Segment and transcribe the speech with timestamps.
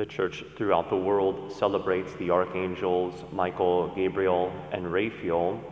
[0.00, 5.62] The church throughout the world celebrates the archangels Michael, Gabriel, and Raphael.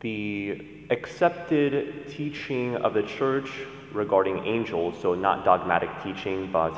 [0.00, 3.50] The accepted teaching of the church
[3.92, 6.72] regarding angels, so not dogmatic teaching, but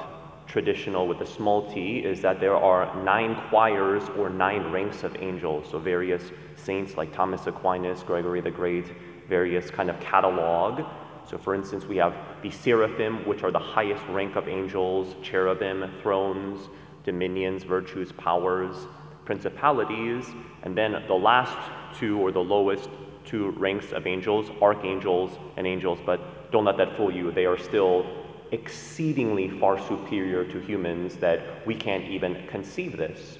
[0.48, 5.14] traditional with a small t, is that there are nine choirs or nine ranks of
[5.22, 5.68] angels.
[5.70, 8.86] So various saints like Thomas Aquinas, Gregory the Great,
[9.28, 10.84] various kind of catalog.
[11.28, 15.90] So for instance, we have the seraphim, which are the highest rank of angels, cherubim,
[16.02, 16.68] thrones,
[17.04, 18.76] dominions, virtues, powers,
[19.24, 20.26] principalities,
[20.62, 21.56] and then the last
[21.98, 22.88] two or the lowest
[23.24, 27.30] two ranks of angels, archangels and angels, but don't let that fool you.
[27.32, 28.06] They are still
[28.52, 33.38] exceedingly far superior to humans that we can't even conceive this.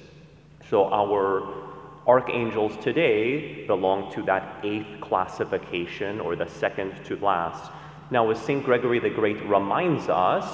[0.69, 1.74] So our
[2.07, 7.71] archangels today belong to that eighth classification or the second to last.
[8.11, 8.63] Now, as St.
[8.63, 10.45] Gregory the Great reminds us,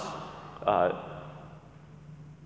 [0.66, 1.04] uh,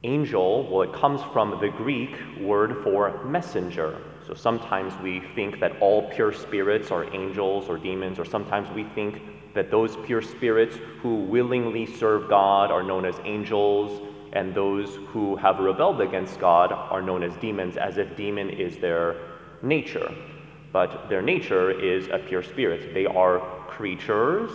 [0.04, 4.02] angel, well, it comes from the Greek word for messenger.
[4.26, 8.84] So sometimes we think that all pure spirits are angels or demons, or sometimes we
[8.96, 9.22] think
[9.54, 14.02] that those pure spirits who willingly serve God are known as angels,
[14.36, 18.78] and those who have rebelled against God are known as demons, as if demon is
[18.78, 19.16] their
[19.62, 20.14] nature.
[20.74, 22.94] But their nature is a pure spirit.
[22.94, 24.52] They are creatures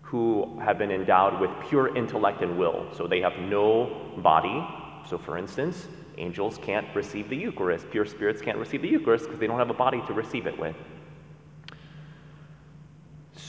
[0.00, 2.86] who have been endowed with pure intellect and will.
[2.96, 4.66] So they have no body.
[5.08, 7.90] So, for instance, angels can't receive the Eucharist.
[7.90, 10.58] Pure spirits can't receive the Eucharist because they don't have a body to receive it
[10.58, 10.74] with.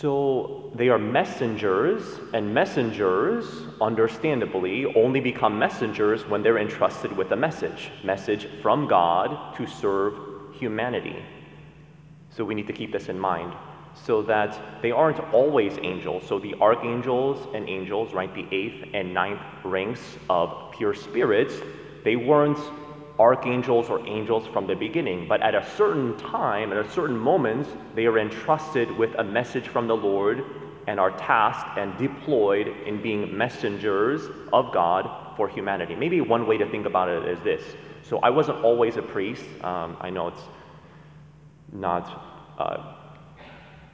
[0.02, 3.45] So they are messengers, and messengers,
[3.80, 10.16] understandably, only become messengers when they're entrusted with a message message from God to serve
[10.53, 11.23] humanity.
[12.31, 13.53] So we need to keep this in mind
[13.94, 16.23] so that they aren't always angels.
[16.27, 21.53] So the archangels and angels, right, the eighth and ninth ranks of pure spirits,
[22.03, 22.57] they weren't
[23.22, 27.68] archangels or angels from the beginning, but at a certain time, at a certain moment,
[27.96, 30.44] they are entrusted with a message from the Lord
[30.88, 35.96] and are tasked and deployed in being messengers of God for humanity.
[35.96, 37.63] Maybe one way to think about it is this.
[38.01, 39.46] So I wasn't always a priest.
[39.63, 40.41] Um, I know it's
[41.72, 42.06] not
[42.57, 42.96] uh,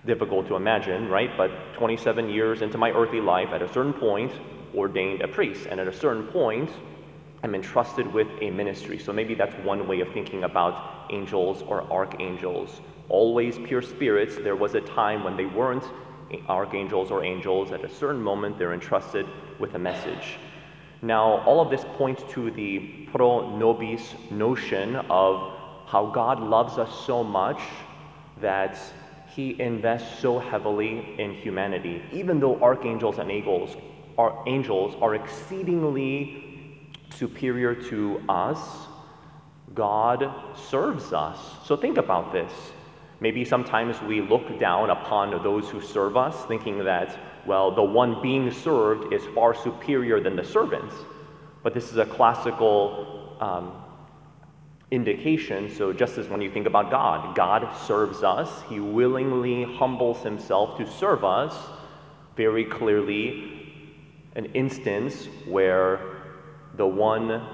[0.06, 1.36] difficult to imagine, right?
[1.36, 4.32] But 27 years into my earthly life, at a certain point,
[4.74, 5.68] ordained a priest.
[5.70, 6.72] And at a certain point,
[7.48, 9.00] I'm entrusted with a ministry.
[9.00, 12.82] So maybe that's one way of thinking about angels or archangels.
[13.08, 15.86] Always pure spirits, there was a time when they weren't
[16.50, 17.72] archangels or angels.
[17.72, 19.26] At a certain moment, they're entrusted
[19.60, 20.40] with a message.
[21.02, 22.80] Now, all of this points to the
[23.14, 25.54] pro nobis notion of
[25.86, 27.62] how God loves us so much
[28.42, 28.78] that
[29.34, 32.02] he invests so heavily in humanity.
[32.12, 33.78] Even though archangels and angels
[34.18, 36.44] are, angels are exceedingly
[37.16, 38.60] superior to us,
[39.74, 41.38] God serves us.
[41.66, 42.52] So think about this.
[43.20, 47.18] Maybe sometimes we look down upon those who serve us, thinking that,
[47.48, 50.96] well, the one being served is far superior than the servants.
[51.64, 53.84] But this is a classical um,
[54.92, 55.74] indication.
[55.74, 60.78] So, just as when you think about God, God serves us, He willingly humbles Himself
[60.78, 61.56] to serve us.
[62.36, 63.74] Very clearly,
[64.36, 66.17] an instance where
[66.78, 67.46] the one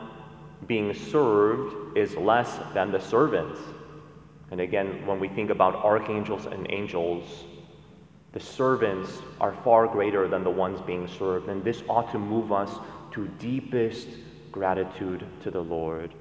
[0.68, 3.58] being served is less than the servant.
[4.52, 7.46] And again, when we think about archangels and angels,
[8.34, 11.50] the servants are far greater than the ones being served.
[11.50, 12.72] And this ought to move us
[13.12, 14.08] to deepest
[14.52, 16.14] gratitude to the Lord.